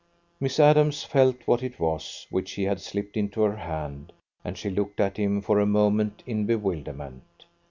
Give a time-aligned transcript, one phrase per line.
[0.39, 4.11] Miss Adams felt what it was which he had slipped into her hand,
[4.43, 7.45] and she looked at him for a moment in bewilderment.